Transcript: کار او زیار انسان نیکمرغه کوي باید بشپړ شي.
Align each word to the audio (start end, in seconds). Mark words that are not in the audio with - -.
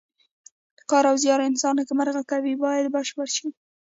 کار 0.89 1.03
او 1.11 1.15
زیار 1.23 1.41
انسان 1.49 1.73
نیکمرغه 1.79 2.23
کوي 2.31 2.53
باید 2.63 2.93
بشپړ 2.95 3.27
شي. 3.37 3.47